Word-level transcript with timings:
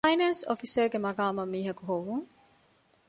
ފައިނޭންސް 0.05 0.43
އޮފިސަރގެ 0.49 0.97
މަޤާމަށް 1.05 1.51
މީހަކު 1.53 1.81
ހޮވުން 1.89 2.25